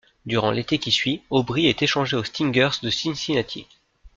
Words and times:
Durant 0.25 0.49
l'été 0.49 0.79
qui 0.79 0.89
suit, 0.91 1.21
Aubry 1.29 1.67
est 1.67 1.83
échangé 1.83 2.15
aux 2.17 2.23
Stingers 2.23 2.79
de 2.81 2.89
Cincinnati. 2.89 3.67